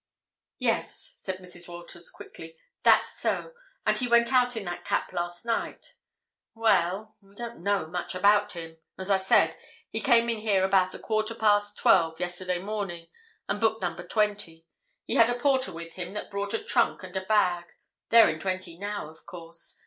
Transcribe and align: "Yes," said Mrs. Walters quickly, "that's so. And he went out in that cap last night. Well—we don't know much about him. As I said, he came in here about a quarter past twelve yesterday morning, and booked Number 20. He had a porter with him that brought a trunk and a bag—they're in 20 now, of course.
"Yes," 0.57 1.13
said 1.17 1.37
Mrs. 1.37 1.67
Walters 1.67 2.09
quickly, 2.09 2.57
"that's 2.81 3.19
so. 3.19 3.53
And 3.85 3.99
he 3.99 4.07
went 4.07 4.33
out 4.33 4.55
in 4.57 4.65
that 4.65 4.83
cap 4.83 5.13
last 5.13 5.45
night. 5.45 5.93
Well—we 6.55 7.35
don't 7.35 7.61
know 7.61 7.85
much 7.85 8.15
about 8.15 8.53
him. 8.53 8.77
As 8.97 9.11
I 9.11 9.17
said, 9.17 9.55
he 9.91 10.01
came 10.01 10.27
in 10.27 10.39
here 10.39 10.63
about 10.63 10.95
a 10.95 10.97
quarter 10.97 11.35
past 11.35 11.77
twelve 11.77 12.19
yesterday 12.19 12.57
morning, 12.57 13.09
and 13.47 13.59
booked 13.61 13.83
Number 13.83 14.01
20. 14.01 14.65
He 15.05 15.13
had 15.13 15.29
a 15.29 15.37
porter 15.37 15.71
with 15.71 15.93
him 15.93 16.13
that 16.13 16.31
brought 16.31 16.55
a 16.55 16.63
trunk 16.63 17.03
and 17.03 17.15
a 17.15 17.21
bag—they're 17.21 18.27
in 18.27 18.39
20 18.39 18.79
now, 18.79 19.07
of 19.07 19.27
course. 19.27 19.79